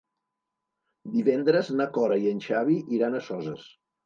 [1.15, 3.69] Divendres na Cora i en Xavi iran a Soses.